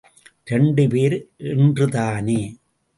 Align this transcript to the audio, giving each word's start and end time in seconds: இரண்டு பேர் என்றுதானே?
இரண்டு 0.43 0.87
பேர் 0.87 1.29
என்றுதானே? 1.37 2.41